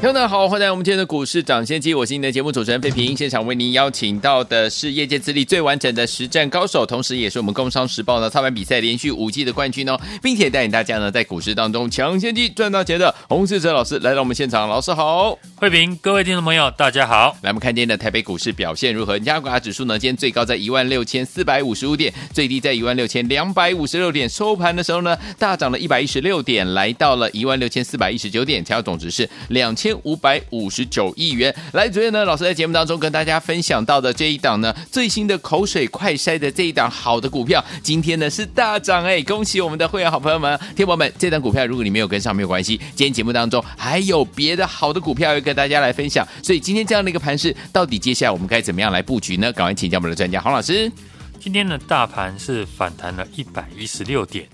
[0.00, 3.16] 听众大家好，欢迎来到我们今天的股市抢先机，我是您的节目主持人费平。
[3.16, 17.36] 现场为您邀请到的是业界资历最完整的实战高手，同时也是我们工商时报呢操盘比赛连续五季的冠军哦，并且带领大家呢在股市当中抢先机赚大钱的洪世哲老师来到我们现场，老师好，费平，各位听众朋友大家好。
[17.42, 19.18] 来，我们看今天的台北股市表现如何？
[19.18, 30.68] 加权指数呢，今天最高在一万六千四百五十五点，最低在一万六千两百五十六点，收盘的时候呢大涨了一百一十六点，来到了一万六千四百一十九点，成交总值是两千五百五。
[30.68, 31.52] 十九亿元。
[31.72, 49.52] 来，昨天呢，老师在节目当中跟大家分享到的这一档呢，最新的口水快筛的这一档好的股票，今天呢是大涨哎，恭喜我们的会员好朋友们、天宝们，这档股票如果你没有跟上没有关系，今天节目当中还有别的好的股票要跟大家来分享，所以今天这样的一个盘势，到底接下来我们该怎么样来布局呢？
[49.52, 50.92] 赶快请教我们的专家黄老师。
[51.40, 54.46] 今天的大盘是反弹了一百一十六点，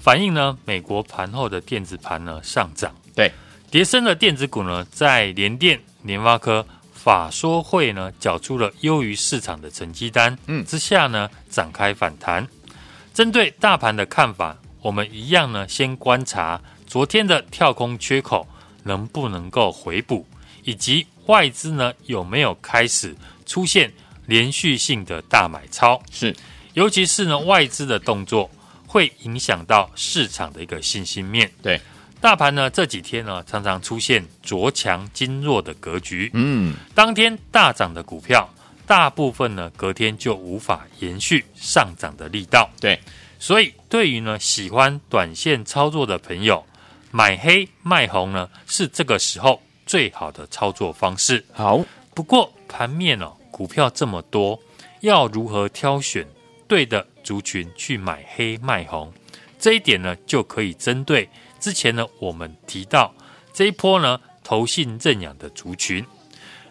[0.00, 3.32] 反映呢美国盘后的电子盘呢上涨，对。
[3.74, 12.46] 跌深的电子股呢，在联电、联发科法说会呢，缴出了优于市场的成绩单，嗯，之下呢，展开反弹。
[13.12, 18.46] 针对大盘的看法，我们一样呢，先观察昨天的跳空缺口
[18.84, 20.24] 能不能够回补，
[20.62, 23.12] 以及外资呢有没有开始
[23.44, 23.92] 出现
[24.26, 26.00] 连续性的大买超。
[26.12, 26.32] 是，
[26.74, 28.48] 尤其是呢，外资的动作
[28.86, 31.50] 会影响到市场的一个信心面。
[31.60, 31.80] 对。
[32.24, 38.48] 大盘呢这几天呢常常出现着强经弱的格局，嗯，当天大涨的股票，
[38.86, 42.98] 大部分呢隔天就无法延续上涨的力道，对，
[43.38, 46.64] 所以对于呢喜欢短线操作的朋友，
[47.10, 51.44] 买黑卖红呢是这个时候最好的操作方式。
[51.52, 54.58] 好，不过盘面哦股票这么多，
[55.00, 56.26] 要如何挑选
[56.66, 59.12] 对的族群去买黑卖红？
[59.58, 61.28] 这一点呢就可以针对。
[61.64, 63.14] 之前呢，我们提到
[63.54, 66.04] 这一波呢，投信认养的族群，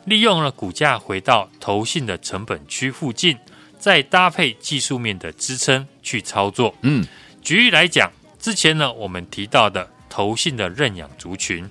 [0.06, 3.36] 利用了股价回到投信的成本区附近，
[3.80, 6.76] 再搭配技术面的支撑去操作。
[6.82, 7.03] 嗯，
[7.42, 11.68] 举例来讲，之前呢，我们提到的投信的认养族群，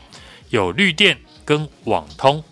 [0.50, 2.42] 有绿电跟网通，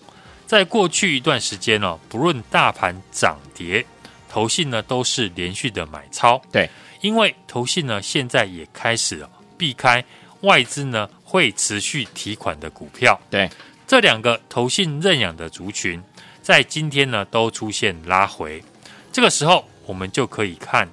[0.46, 3.84] 在过去一段时间呢，不论大盘涨跌，
[4.28, 6.40] 投信呢都是连续的买超。
[6.52, 6.70] 对，
[7.00, 9.26] 因为投信呢现在也开始
[9.58, 10.04] 避开。
[10.42, 13.48] 外资呢会持续提款的股票，对
[13.86, 16.02] 这两个投信认养的族群，
[16.42, 18.62] 在今天呢都出现拉回。
[19.12, 20.88] 这个时候，我们就可以看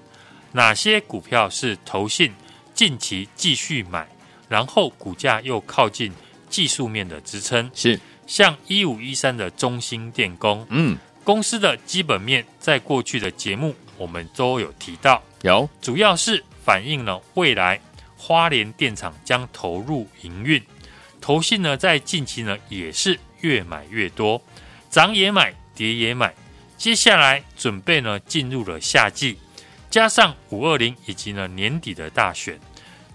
[0.51, 2.33] 哪些股票是投信
[2.73, 4.07] 近期继续买，
[4.49, 6.11] 然后股价又靠近
[6.49, 7.69] 技术面的支撑。
[7.73, 17.79] 是像一五一三的中兴电工，嗯，公司的基本面在过去的节目我们都有提到，有主要是反映了未来。
[18.17, 20.61] 花莲电厂将投入营运，
[21.21, 24.41] 投信呢在近期呢也是越买越多，
[24.89, 26.33] 涨也买，跌也买。
[26.77, 29.37] 接下来准备呢进入了夏季，
[29.89, 32.59] 加上五二零以及呢年底的大选，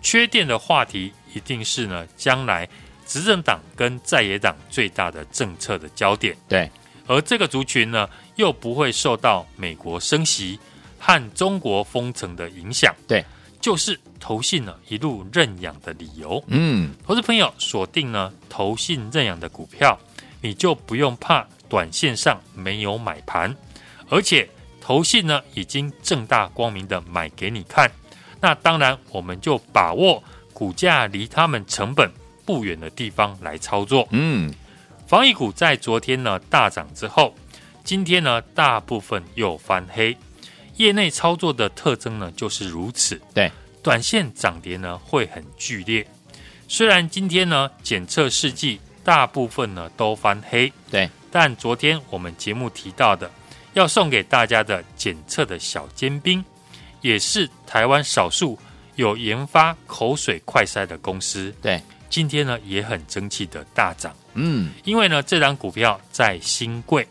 [0.00, 2.68] 缺电的话题一定是呢将来
[3.04, 6.36] 执政党跟在野党最大的政策的焦点。
[6.48, 6.70] 对，
[7.06, 10.58] 而这个族群呢又不会受到美国升息
[10.98, 12.94] 和中国封城的影响。
[13.08, 13.24] 对。
[13.60, 16.42] 就是投信呢一路认养的理由。
[16.46, 19.98] 嗯，投资朋友锁定呢投信认养的股票，
[20.40, 23.54] 你就不用怕短线上没有买盘，
[24.08, 24.48] 而且
[24.80, 27.90] 投信呢已经正大光明的买给你看。
[28.40, 30.22] 那当然，我们就把握
[30.52, 32.08] 股价离他们成本
[32.44, 34.06] 不远的地方来操作。
[34.10, 34.54] 嗯，
[35.08, 37.34] 防疫股在昨天呢大涨之后，
[37.82, 40.16] 今天呢大部分又翻黑。
[40.76, 43.20] 业内操作的特征呢，就是如此。
[43.34, 43.52] 对，
[43.82, 46.06] 短线涨跌呢会很剧烈。
[46.68, 53.30] 虽然今天呢检测试剂大部分呢都翻黑，对，但昨天我们节目提到的
[53.74, 56.44] 要送给大家的检测的小尖兵，
[57.00, 58.58] 也是台湾少数
[58.94, 61.52] 有研发口水快筛的公司。
[61.60, 64.14] 对，今天呢也很争气的大涨。
[64.34, 67.06] 嗯，因为呢这档股票在新贵，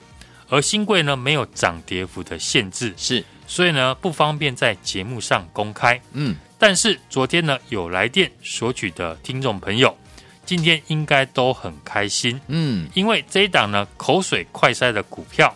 [0.48, 3.24] 而新贵呢没有涨跌幅的限制，是。
[3.48, 6.00] 所以呢，不方便在节目上公开。
[6.14, 9.98] 嗯，但是昨天呢，有来电索取的听众朋友，
[10.46, 12.40] 今天应该都很开心。
[12.50, 15.52] 嗯，因为这一档呢，口水快塞的股票，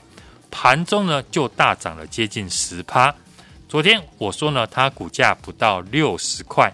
[0.50, 3.14] 盘中呢就大涨了接近十趴，
[3.70, 6.74] 昨天我说呢，它股价不到六十块，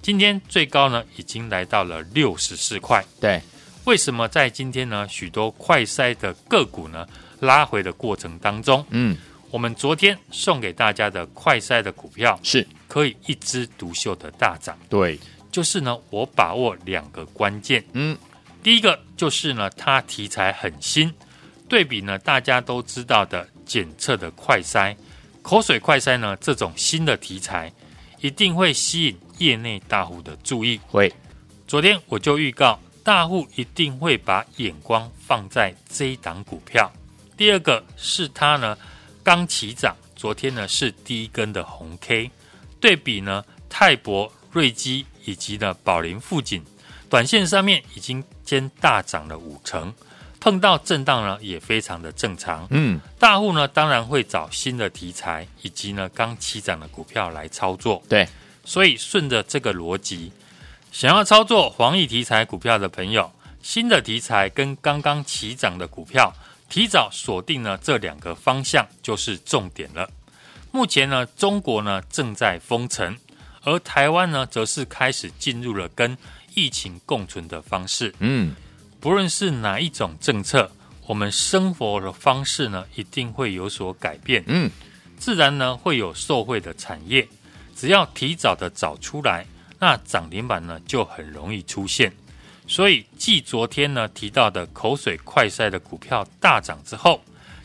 [0.00, 3.04] 今天最高呢已经来到了六十四块。
[3.20, 3.42] 对，
[3.86, 7.04] 为什么在今天呢，许多快塞的个股呢
[7.40, 9.18] 拉回的过程当中，嗯，
[9.50, 14.78] 我们昨天送给大家的快塞的股票是可以一枝独秀的大涨。
[14.88, 15.18] 对，
[15.50, 18.16] 就是呢，我把握两个关键，嗯，
[18.62, 21.12] 第一个就是呢，它题材很新，
[21.68, 24.94] 对比呢大家都知道的检测的快筛。
[25.42, 27.72] 口水快筛呢，这种新的题材
[28.20, 30.80] 一定会吸引业内大户的注意。
[30.86, 31.12] 会，
[31.66, 36.88] 昨天我就预告，大户一定会把眼光放在这一档股票。
[37.36, 38.78] 第二个是它呢
[39.24, 42.30] 刚起涨，昨天呢是第一根的红 K，
[42.84, 46.62] 对比呢泰博、瑞基以及呢宝林富锦，
[47.08, 49.90] 短线上面已经先大涨了五成。
[50.38, 52.66] 碰到震荡呢，也非常的正常。
[52.68, 58.02] 嗯，大户呢，当然会找新的题材以及呢刚起涨的股票来操作。
[58.06, 58.28] 对，
[58.66, 60.30] 所以顺着这个逻辑，
[60.92, 63.32] 想要操作黄奕题材股票的朋友，
[63.62, 66.30] 新的题材跟刚刚起涨的股票，
[66.68, 70.06] 提早锁定呢这两个方向就是重点了。
[70.74, 73.16] 目前呢，中国呢正在封城，
[73.62, 76.18] 而台湾呢，则是开始进入了跟
[76.52, 78.12] 疫情共存的方式。
[78.18, 78.56] 嗯。
[78.98, 80.68] 不论是哪一种政策，
[81.06, 84.42] 我们生活的方式呢，一定会有所改变。
[84.48, 84.68] 嗯，
[85.16, 87.28] 自然呢会有受惠的产业，
[87.76, 89.46] 只要提早的找出来，
[89.78, 92.12] 那涨停板呢就很容易出现。
[92.66, 97.22] 所以，继昨天呢提到的口水快塞的股票大涨之后，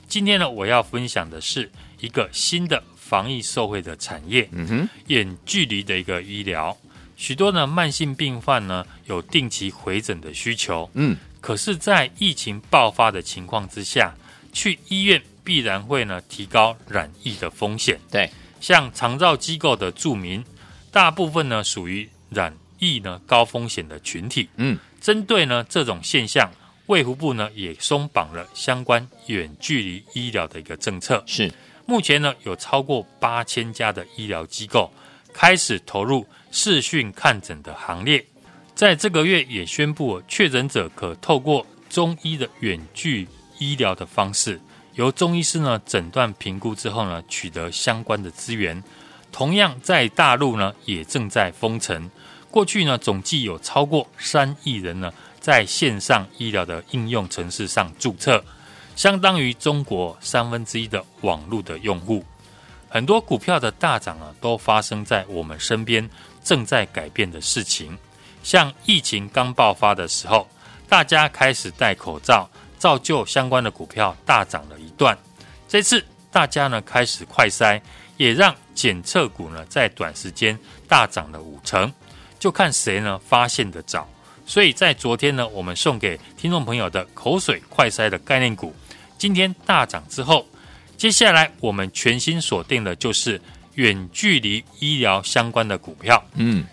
[0.07, 4.47] 今天呢我要分享的是一个新的防疫受惠的产业。
[4.51, 6.77] 嗯哼，远距离的一个医疗，
[7.17, 10.89] 许多呢慢性病患呢有定期回诊的需求。
[10.93, 11.17] 嗯。
[11.41, 14.13] 可是，在疫情爆发的情况之下，
[14.51, 17.97] 去医院必然会呢提高染疫的风险。
[18.11, 18.29] 对，
[18.59, 20.43] 像长照机构的住民，
[20.91, 24.49] 大部分呢属于染疫呢高风险的群体。
[24.57, 26.51] 嗯，针对呢这种现象，
[26.87, 31.23] 卫福部呢也松绑了相关远距离医疗的一个政策。
[31.25, 31.49] 是，
[31.89, 34.93] 目前呢有超过八千家的医疗机构
[35.33, 38.23] 开始投入视讯看诊的行列。
[38.75, 43.27] 在这个月也宣布，确诊者可透过中医的远距
[43.57, 44.61] 医疗的方式，
[44.93, 48.83] 由中医师呢诊断评估之后呢，取得相关的资源。
[49.31, 52.07] 同样在大陆呢，也正在封城。
[52.51, 58.45] 过去呢，总计有超过三亿人呢在线上医疗的应用程式上注册，
[58.99, 62.21] 相当于中国三分之一的网络的用户。
[62.89, 66.09] 很多股票的大涨啊，都发生在我们身边
[66.43, 67.97] 正在改变的事情。
[68.43, 70.45] 像疫情刚爆发的时候，
[70.89, 75.17] 大家开始戴口罩，造就相关的股票大涨了一段。
[75.65, 77.79] 这次大家呢开始快筛，
[78.17, 80.59] 也让检测股呢在短时间
[80.89, 81.89] 大涨了五成，
[82.37, 84.05] 就看谁呢发现得早。
[84.45, 88.73] 所以在昨天呢，我们送给听众朋友的口水快筛的概念股，
[89.19, 90.47] 今天大涨之后，
[90.97, 93.39] 接下来我们全新锁定的就是
[93.75, 96.23] 远距离医疗相关的股票。
[96.33, 96.65] 嗯。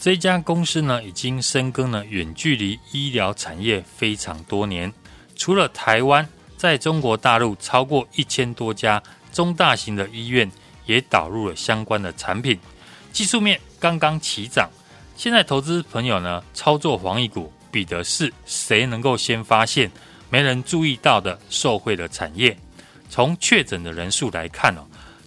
[0.00, 4.92] 这家公司呢，已经深耕了远距离医疗产业非常多年。
[5.34, 9.02] 除了台湾，在中国大陆超过一千多家
[9.32, 10.48] 中大型的医院
[10.86, 12.56] 也导入了相关的产品。
[13.12, 14.70] 技术面刚刚起涨，
[15.16, 19.90] 现在投资朋友呢，操作防疫股，比的是谁能够先发现
[20.30, 22.56] 没人注意到的受惠的产业。
[23.10, 24.84] 从确诊的人数来看哦，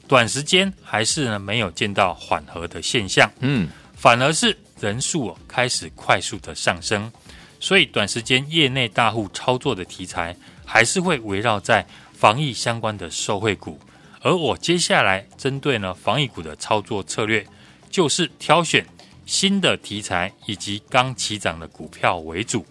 [0.07, 3.29] 短时间还是呢没有见到缓和的现象。
[3.39, 3.69] 嗯。
[3.95, 7.11] 反而是人数开始快速的上升，
[7.59, 13.79] 所以短时间业内大户操作的题材还是会围绕在防疫相关的受惠股。
[14.21, 17.45] 而我接下来针对呢防疫股的操作策略，
[17.91, 18.83] 就是挑选
[19.27, 22.65] 新的题材以及刚起涨的股票为主。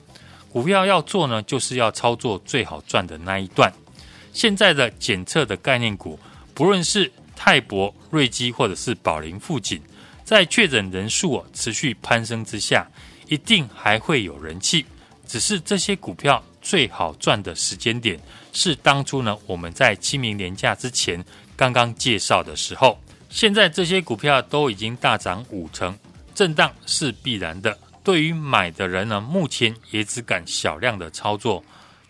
[0.52, 3.72] 股票要做呢，就是要操作最好赚的那一段。
[4.32, 6.18] 现在的检测的概念股，
[6.54, 9.80] 不论是泰博、瑞基或者是宝林富锦。
[10.24, 12.86] 在确诊人数持续攀升之下，
[13.28, 14.84] 一定还会有人气。
[15.26, 18.18] 只是这些股票最好赚的时间点
[18.52, 21.24] 是当初呢，我们在清明连假之前
[21.56, 22.98] 刚刚介绍的时候。
[23.28, 25.96] 现在这些股票都已经大涨五成，
[26.34, 27.76] 震荡是必然的。
[28.02, 31.62] 对于买的人呢，目前也只敢小量的操作。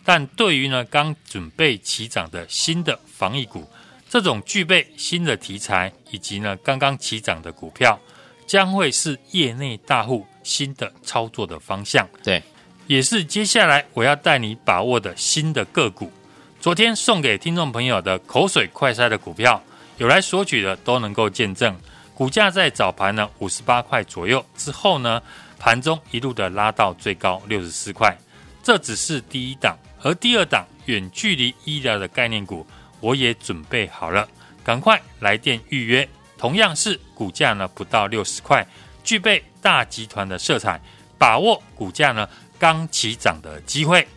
[0.03, 3.69] 但对于呢，刚准备起涨的新的防疫股，
[4.09, 7.99] 这种具备新的题材以及呢刚刚起涨的股票。
[8.47, 12.43] 将会是业内大户新的操作的方向，对，
[12.85, 16.11] 也是接下来我要带你把握的新的个股。
[16.59, 19.63] 昨天送给听众朋友的口水快筛的股票，
[19.99, 21.79] 有来索取的都能够见证，
[22.13, 25.21] 股价在早盘呢五十八块左右之后呢，
[25.61, 28.17] 盘中一路的拉到最高六十四块。
[28.63, 32.65] 这只是第一档，而第二档远距离医疗的概念股，
[32.99, 34.27] 我也准备好了，
[34.63, 36.07] 赶快来电预约。
[36.35, 38.65] 同样是股价呢不到六十块，
[39.03, 40.81] 具备大集团的色彩，
[41.19, 42.27] 把握股价呢
[42.57, 44.07] 刚起涨的机会。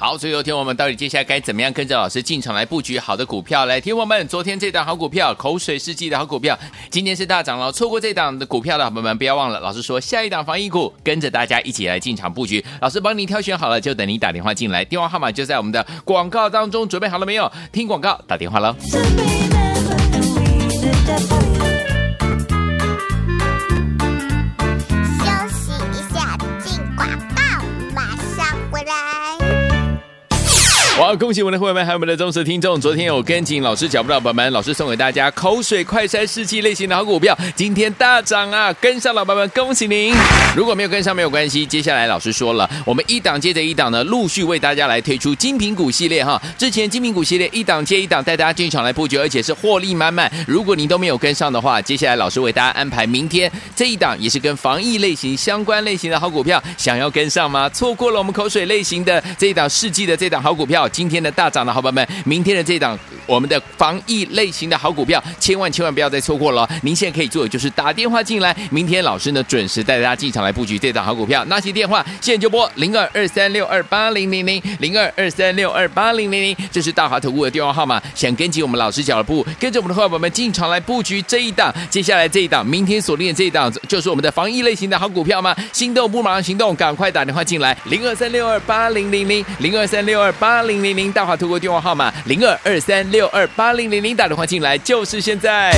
[0.00, 3.66] 好，所以有天我们到底接下来该怎么样跟着老师进场来布局好的股票？
[3.66, 7.70] 来，听我们昨天这档好股票，口水世纪的好股票，今天是大涨了。
[7.70, 12.64] 错过这档的股票的朋友们，不要忘了，老师说下一档防疫股，跟着大家一起来进场布局。
[12.80, 17.52] 老师帮你挑选好了，就等你打电话进来，电话号码就在我们的广告当中，准备好了没有？
[17.70, 18.74] 听广告，打电话喽。
[31.00, 31.16] 哇！
[31.16, 32.78] 恭喜我们的会员们，还有我们的忠实听众。
[32.78, 38.70] 昨天有跟紧老师脚步的宝宝们，老师送给大家口水快筛试剂类型的好股票，今天大涨啊！
[38.74, 40.14] 跟上老宝们，恭喜您！
[40.54, 41.64] 如果没有跟上，没有关系。
[41.64, 46.40] 接下来老师说了，我们一档接着一档呢，陆续为大家来推出精品股系列哈。
[46.58, 50.30] 之前精品股系列一档接一档带大家进场来布局，而且是获利满满。
[50.46, 57.66] 如果您都没有跟上的话，接下来老师为大家安排明天这一档也是跟防疫类型相关类型的好股票，想要跟上吗？
[57.70, 60.89] 错过了我们口水类型的这一档试剂的这档好股票。
[60.90, 66.68] 今天的大涨的好朋友们，明天的这档我们的防疫类型的好股票，千万千万不要再错过了。
[66.82, 71.44] 您现在可以做的就是打电话进来，明天老师呢准时带大家进场来布局这档好股票。
[71.46, 78.00] 拿起电话，现在就拨零二二三六二八零零零零二二三六二八零零零，这是大华投顾的电话号码。
[78.14, 85.56] 想跟紧我们老师脚步，跟着我们的伙伴们进场来布局这一档，接下来这一档，明天锁定的这一档就是我们的防疫类型的好股票吗？
[85.72, 91.10] 心动不马上行动，赶快打电话进来，零二三六二八零零零零二三六二八零零零零。
[91.12, 95.72] 大华透过电话号码零二二三六二八零零零打电话进来，就是现在。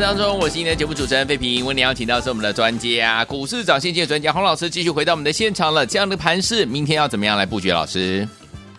[0.00, 1.66] 目当中，我是今天的节目主持人费平。
[1.66, 5.84] 为您邀请到是我们的专家，股市涨先机专家洪老师，继续回到我们的现场了。
[5.84, 7.70] 这样的盘势，明天要怎么样来布局？
[7.70, 8.26] 老师，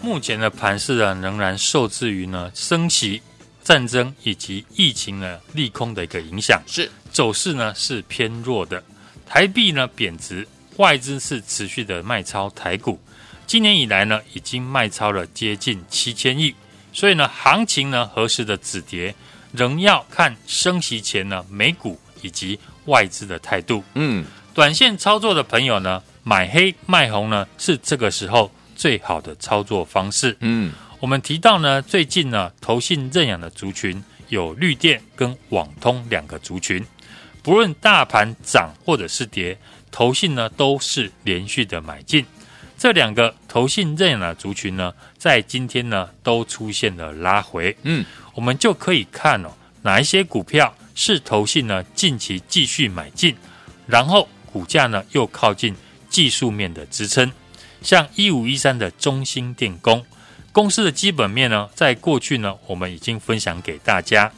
[0.01, 3.21] 目前的盘势呢，仍然受制于呢升息、
[3.63, 8.83] 战争以及疫情呢利空的一个影响，是走势呢是偏弱的。
[9.27, 10.47] 台币呢贬值，
[10.77, 12.99] 外资是持续的卖超台股。
[13.45, 16.55] 今年以来呢，已经卖超了接近七千亿，
[16.91, 19.13] 所以呢，行情呢何时的止跌？
[19.51, 23.83] 仍要看升息前呢，美股以及外资的态度。
[23.95, 30.35] 嗯，短线操作的朋友呢，买黑卖红呢，是这个时候最好的操作方式。
[30.39, 36.85] 嗯，我们提到呢，最近呢，投信认养的族群有绿电跟网通两个族群，
[37.41, 39.57] 不论大盘涨或者是跌，
[39.91, 42.25] 投信呢都是连续的买进。
[42.81, 47.77] 这两个投信认养的族群呢，在今天呢都出现了拉回。
[47.83, 48.03] 嗯。
[48.33, 49.51] 我们就可以看哦，
[49.83, 53.35] 哪一些股票是投信呢近期继续买进，
[53.85, 55.75] 然后股价呢又靠近
[56.09, 57.31] 技术面的支撑，
[57.83, 60.03] 像一五一三的中兴电工
[60.51, 64.31] 公司的基本面呢，在过去呢我们已经分享给大家，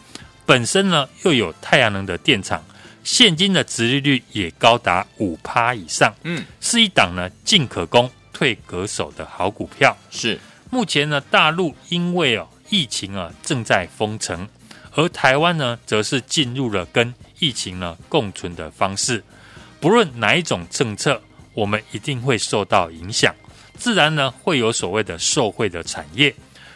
[0.45, 2.61] 本身呢又有太阳能的电厂，
[3.05, 8.11] 现金的殖利率也高达五趴以上，嗯，是一档呢进可攻
[8.43, 9.95] 退可守的好股票。
[10.11, 10.37] 是
[10.69, 12.49] 目前呢大陆因为哦。
[12.69, 14.47] 疫情啊正在封城，
[14.95, 19.23] 而台湾呢，则是进入了跟疫情呢共存的方式。
[19.79, 21.21] 不论哪一种政策，
[21.53, 23.35] 我们一定会受到影响，
[23.77, 26.33] 自然呢会有所谓的受惠的产业。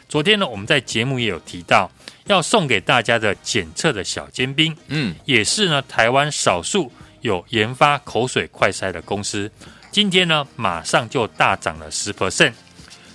[0.07, 1.89] 昨天呢，我们在节目也有提到，
[2.25, 9.51] 要送给大家的检测的小尖兵，嗯，也是呢台湾少数有研发口水快筛的公司，
[9.91, 12.53] 今天呢马上就大涨了十 percent。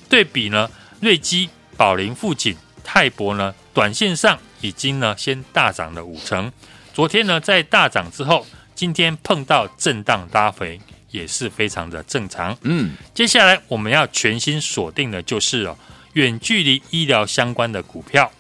[0.09, 2.57] 对比呢，瑞基、宝林、富锦。
[2.85, 6.51] 泰博呢短线上已经呢先大涨了五成。
[6.93, 10.79] 昨天呢在大涨之后，今天碰到震荡拉回
[11.11, 12.59] 也是非常的正常。
[12.63, 15.79] 嗯，接下来我们要全新锁定的就是哦，
[16.15, 18.31] 远距离医疗相关的股票。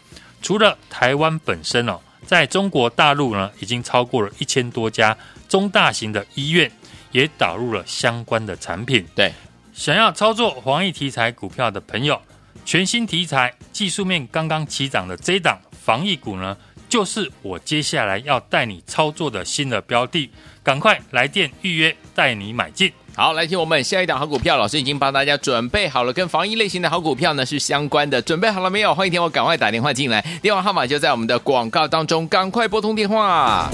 [0.43, 5.17] 除了台湾本身哦，在中国大陆呢，已经超过了一千多家
[5.49, 6.71] 中大型的医院
[7.13, 9.07] 也导入了相关的产品。
[9.15, 9.33] 对，
[9.73, 12.21] 想要操作防疫题材股票的朋友。
[12.65, 16.57] 全新题材、技术面刚刚起涨的这档防疫股呢，
[16.89, 20.31] 就是我接下来要带你操作的新的标的，
[20.63, 22.93] 赶快来电预约，带你买进。
[23.17, 28.95] 好，来听我们下一档好股票，老师已经帮大家准备好了，跟防疫类型的好股票呢是相关的，准备好了没有？
[28.95, 33.69] 欢迎听我赶快打电话进来，电话号码就在我们的广告当中，赶快拨通电话。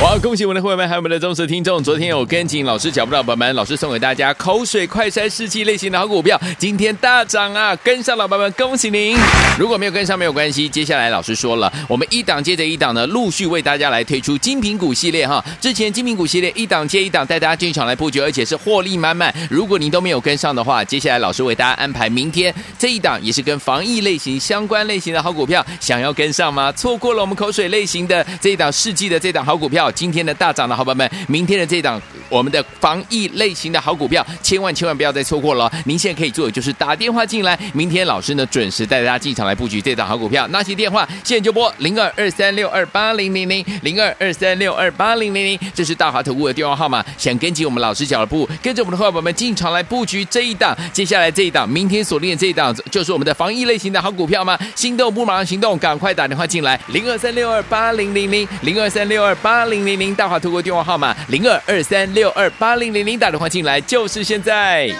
[0.00, 0.16] 哇！
[0.18, 1.82] 恭喜我们的会员们，还有我们的忠实听众。
[1.82, 7.74] 昨天有跟紧老师脚步的宝宝们，老师送给大家口水快筛试剂类型的好股票，今天大涨啊！
[7.82, 9.16] 跟上老板们，恭喜您！
[9.58, 15.44] 如果没有跟上没有关系，接下来老师说了，我们一档接着一档呢，陆续为大家来推出精品股系列哈。
[15.60, 19.34] 之前精品股系列一档接一档带大家进场来布局，而且是获利满满。
[19.50, 26.70] 如果您都没有跟上的话，接下来老师为大家安排明天这一档也是跟防疫类型相关类型的好股票，想要跟上吗？
[26.72, 29.87] 错过了我们口水类型的这一档试剂的这档好股票。
[29.90, 35.70] 今天的大涨了好朋友们，明天的这档我们的防疫类型的好股票，千万千万不要再错过了。
[35.84, 40.46] 您现在可以做的就是打电话进来，明天老师呢准时带大家进场来布局这档好股票。
[40.48, 47.04] 拿起电话，现在就拨零二二三六二八零零零零二二三六二八零零零，这是大华投顾的电话号码。
[47.16, 54.58] 想跟紧我们老师脚步，跟着我们的伙伴们进场来布局这一档，接下来这一档，明天锁定的这一档就是我们的防疫类型的好股票吗？
[54.74, 60.08] 心动不马上行动，赶快打电话进来，零二三六二八零零零零二三六二八零零零。
[60.18, 64.90] 大华投过电话号码零二二三六二八零零零打电话进来，就是现在。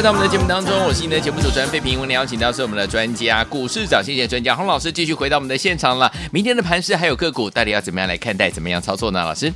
[0.00, 2.00] 回到我们的节目当中，我是你的节目主持人费平。
[2.00, 6.10] 我们邀请到是我们的专家，股市长谢谢专家洪老师，继续回到我们的现场了。
[6.32, 8.48] 明天的盘市还有个股，到底要怎么样来看待？
[8.48, 9.22] 怎么样操作呢？
[9.22, 9.52] 老师，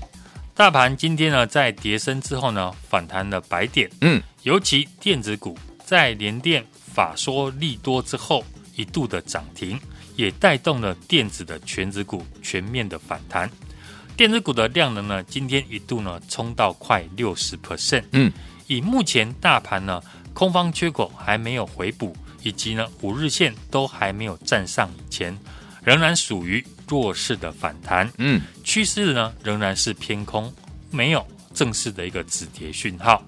[0.55, 8.45] 大盘今天呢在跌升之后呢反弹了百点，嗯，尤其电子股在联电法说利多之后
[8.77, 9.81] 一度的涨停，
[10.15, 13.51] 也带动了电子的全指股全面的反弹。
[14.15, 18.31] 电子股的量能呢今天一度呢冲到快六十 percent，嗯。
[18.67, 20.01] 以目前大盘呢，
[20.35, 25.35] 空方缺口还没有回补，以及呢五日线都还没有站上以前，
[25.83, 28.11] 仍然属于弱势的反弹。
[28.19, 30.53] 嗯，趋势呢仍然是偏空，
[30.91, 33.25] 没有正式的一个止跌讯号。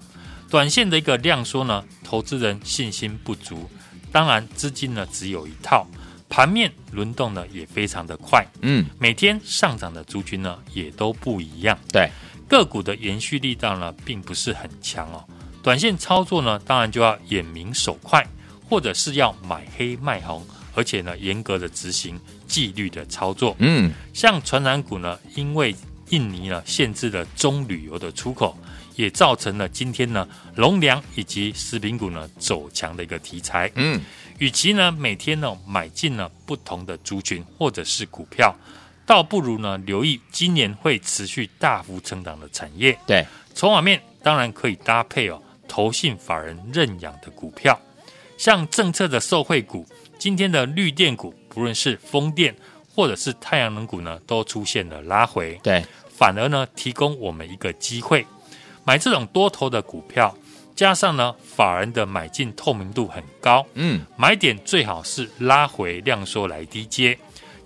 [0.49, 3.69] 短线的一个量缩呢，投资人信心不足，
[4.11, 5.87] 当然资金呢只有一套，
[6.29, 8.45] 盘面轮动呢也非常的快。
[8.61, 11.77] 嗯，每天上涨的族群呢也都不一样。
[11.91, 12.09] 对。
[12.49, 15.21] 个股的延续力道呢，并不是很强哦。
[15.63, 18.25] 短线操作呢，当然就要眼明手快，
[18.69, 23.55] 或者是要买黑卖红，而且呢，严格的执行纪律的操作。
[23.59, 25.75] 嗯，像传染股呢，因为
[26.09, 28.57] 印尼呢限制了棕榈油的出口，
[28.95, 33.69] 也造成了今天呢农粮以及食品股呢走强的一个题材。
[33.75, 34.01] 嗯，
[34.37, 38.55] 与其呢每天呢买进了不同的族群或者是股票。
[39.05, 42.97] 倒不如呢，留意今年会持续大幅成长的产业。
[43.07, 47.79] 对，筹码面当然可以搭配哦，投信法人认养的股票，
[48.37, 49.85] 像政策的受惠股，
[50.17, 52.55] 今天的绿电股，不论是风电
[52.93, 55.59] 或者是太阳能股呢，都出现了拉回。
[55.61, 58.25] 对，反而呢，提供我们一个机会，
[58.83, 60.35] 买这种多头的股票，
[60.75, 63.65] 加上呢，法人的买进透明度很高。
[63.73, 67.17] 嗯，买点最好是拉回量缩来低接。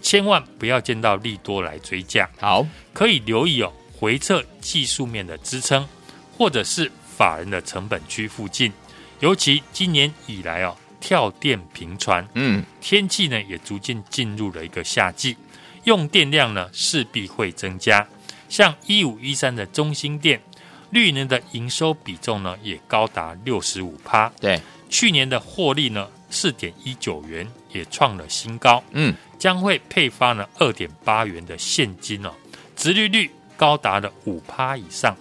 [0.01, 5.87] 千万不要见到利多来追价，好，可以留意哦，回撤技术面的支撑，
[6.35, 8.73] 或者是法人的成本区附近。
[9.19, 15.37] 尤其今年以来哦，跳电频传，嗯，天气呢也逐渐进入了一个夏季，
[15.83, 18.07] 用电量呢势必会增加。
[18.49, 20.41] 像一五一三的中心电，
[20.89, 29.13] 绿能的营收比重呢也高达六十五趴，对，去年的获利呢四点一九元也创了新高，嗯。
[29.37, 32.31] 将会配发呢二点八元的现金哦，
[32.75, 35.15] 直利率高达了五趴以上。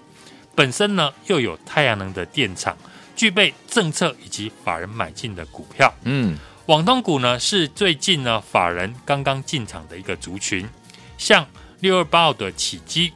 [0.61, 2.77] 本身呢又有太阳能的电厂，
[3.17, 5.91] 具备政策以及法人买进的股票。
[6.03, 10.69] 嗯，网通股呢是最近呢法人刚刚进场的一个族群，
[11.17, 11.47] 像
[11.79, 13.11] 六二八二的起基、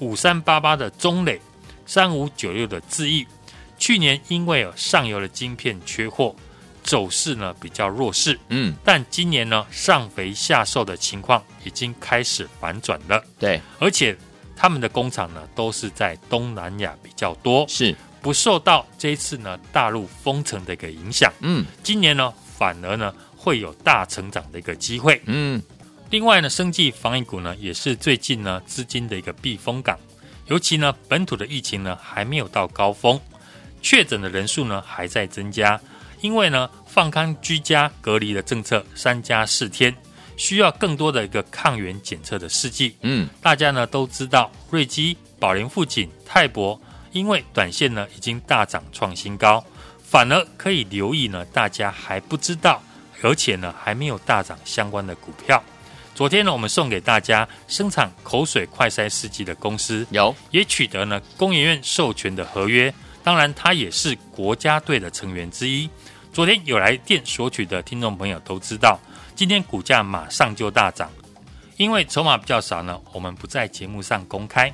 [0.00, 1.40] 五三八八的中磊、
[1.86, 3.24] 三五九六的智易，
[3.78, 6.34] 去年因为有上游的晶片缺货。
[6.82, 14.16] 走势呢比较弱势，嗯，但今年呢上肥下瘦的情况已经开始反转了，对，而且
[14.60, 17.96] 他们的工厂呢都是在东南亚比较多，是。
[18.20, 25.62] 不受到这一次呢大陆封城的一个影响，嗯，今年呢反而呢会有大成长的一个机会，嗯，
[26.10, 29.98] 另外呢生技防疫股呢也是最近呢资金的一个避风港，
[30.48, 33.18] 尤其呢本土的疫情呢还没有到高峰，
[33.80, 35.80] 确诊的人数呢还在增加。
[36.20, 39.96] 因为呢，放宽居家隔离的政策，三加四天，
[40.40, 42.96] 需要更多的一个抗原检测的试剂。
[43.02, 46.80] 嗯，大家呢都知道，瑞基、宝莲富锦、泰博，
[47.12, 49.62] 因为短线呢已经大涨创新高，
[50.02, 52.82] 反而可以留意呢，大家还不知道，
[53.20, 55.62] 而且呢还没有大涨相关的股票。
[56.14, 65.86] 昨天呢，我们送给大家生产口水快筛试剂的公司，有也取得呢工研院授权的合约，当然它也是国家队的成员之一。
[66.32, 68.98] 昨天有来电索取的听众朋友都知道，
[69.40, 71.10] 今天股价马上就大涨，
[71.78, 74.70] 因为筹码比较少呢，我们不在节目上公开。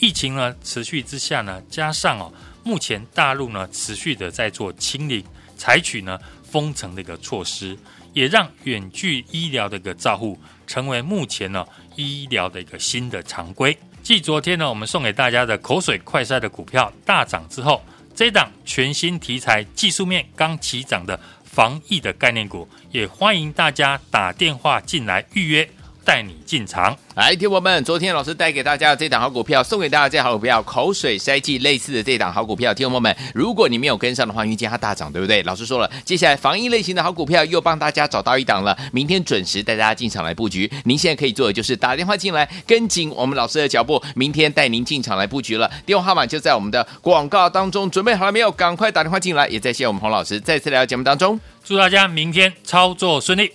[0.00, 2.32] 疫情呢持续之下呢，加上哦，
[2.64, 5.22] 目前大陆呢持续的在做清零，
[5.56, 7.78] 采取呢封城的一个措施，
[8.12, 13.78] 也让远距医疗的一个照护成为目前呢医疗的一个新的常规。
[14.02, 17.80] 继昨天呢，我们送给大家的口水快筛的股票大涨之后。
[18.16, 21.16] 这档全新题材、技术面刚起涨的
[21.50, 25.68] 防疫的概念股，也欢迎大家打电话进来预约。
[26.08, 35.42] 带你进场，来，听友们，昨天老师带给大家的这档好股票，送给大家这好股票，口水塞剂类似的这档好股票，听友们，如果你没有跟上的话，因为今天它大涨，对不对？
[35.42, 40.72] 老师说了，接下来防疫类型的好股票又帮大家找到一档了，明天准时带大家进场来布局。
[40.84, 45.70] 您现在可以做的就是打电话进来，跟紧我们老师的脚步，明天带您进场来布局了。
[45.84, 48.50] 电话号码就在我们的广告当中，准备好了没有？
[48.50, 49.46] 赶快打电话进来。
[49.48, 53.52] 也再谢谢我们洪老师再次来到节目当中，祝大家明天操作顺利。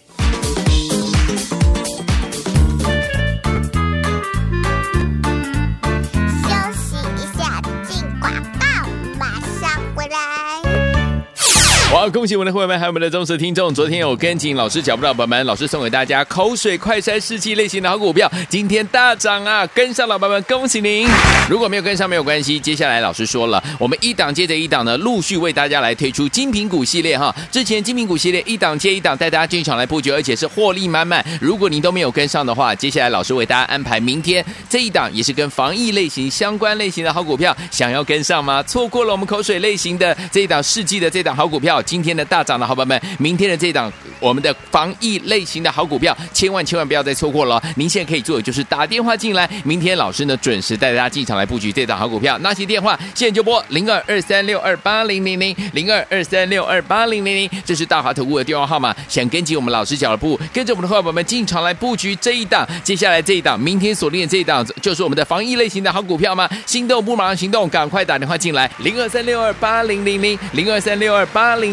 [11.94, 13.72] 好，恭喜我们的会员们还有我们的忠实听众。
[13.72, 19.66] 昨天有跟紧老师脚步的宝宝们，老师送给大家口水快筛试剂类型的好股票，今天大涨啊！
[19.76, 21.08] 跟上老板们，恭喜您！
[21.48, 27.34] 如果没有跟上没有关系，接下来老师说了，我们一档接着一档呢，陆续为大家来推出精品股系列哈。
[27.52, 31.24] 之前精品股系列一档接一档带大家进场来布局，而且是获利满满。
[31.40, 38.64] 如果您都没有跟上的话，接下来老师为大家安排明天这一档也是跟防疫类型相关类型的好股票，想要跟上吗？
[38.64, 47.62] 错过了我们口水类型的这一档试剂的这档好股票，今天的大涨的好朋友们，明天的这档我们的防疫类型的好股票，千万千万不要再错过了。
[47.76, 52.38] 您现在可以做的就是打电话进来，明天老师呢准时带大家进场来布局这档好股票。
[52.40, 58.96] 拿起电话，现在就拨零二二三六二八零零零零二二三六二八零零零，这是大华投顾的电话号码。
[59.08, 66.50] 想跟紧我们老师脚步，跟着我们的伙伴们进场来布局这一档，接下来这一档，明天锁定的这一档，就是我们的防疫类型的好股票吗？
[66.66, 71.73] 心动不马上行动，赶快打电话进来，零二三六二八零零零零二三六二八零